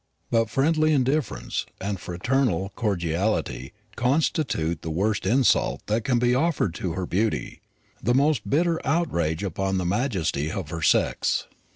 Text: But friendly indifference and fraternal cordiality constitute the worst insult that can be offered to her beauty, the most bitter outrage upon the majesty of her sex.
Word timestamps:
But 0.31 0.49
friendly 0.49 0.93
indifference 0.93 1.67
and 1.79 1.99
fraternal 1.99 2.71
cordiality 2.75 3.71
constitute 3.95 4.81
the 4.81 4.89
worst 4.89 5.27
insult 5.27 5.85
that 5.85 6.03
can 6.03 6.17
be 6.17 6.33
offered 6.33 6.73
to 6.75 6.93
her 6.93 7.05
beauty, 7.05 7.61
the 8.01 8.15
most 8.15 8.49
bitter 8.49 8.81
outrage 8.83 9.43
upon 9.43 9.77
the 9.77 9.85
majesty 9.85 10.51
of 10.51 10.69
her 10.71 10.81
sex. 10.81 11.45